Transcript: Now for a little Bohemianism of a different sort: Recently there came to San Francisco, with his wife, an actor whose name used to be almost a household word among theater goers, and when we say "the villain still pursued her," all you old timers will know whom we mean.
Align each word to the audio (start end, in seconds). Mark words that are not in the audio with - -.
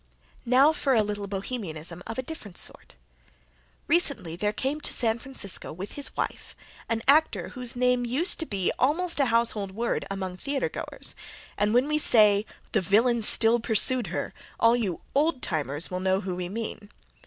Now 0.47 0.71
for 0.73 0.95
a 0.95 1.03
little 1.03 1.27
Bohemianism 1.27 2.01
of 2.07 2.17
a 2.17 2.23
different 2.23 2.57
sort: 2.57 2.95
Recently 3.85 4.35
there 4.35 4.51
came 4.51 4.81
to 4.81 4.91
San 4.91 5.19
Francisco, 5.19 5.71
with 5.71 5.91
his 5.91 6.17
wife, 6.17 6.55
an 6.89 7.03
actor 7.07 7.49
whose 7.49 7.75
name 7.75 8.03
used 8.03 8.39
to 8.39 8.47
be 8.47 8.71
almost 8.79 9.19
a 9.19 9.25
household 9.27 9.73
word 9.73 10.05
among 10.09 10.37
theater 10.37 10.69
goers, 10.69 11.13
and 11.55 11.71
when 11.71 11.87
we 11.87 11.99
say 11.99 12.47
"the 12.71 12.81
villain 12.81 13.21
still 13.21 13.59
pursued 13.59 14.07
her," 14.07 14.33
all 14.59 14.75
you 14.75 15.01
old 15.13 15.43
timers 15.43 15.91
will 15.91 15.99
know 15.99 16.21
whom 16.21 16.37
we 16.37 16.49
mean. 16.49 16.89